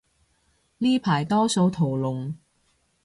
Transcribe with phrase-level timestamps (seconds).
[0.79, 2.33] 呢排多數屠龍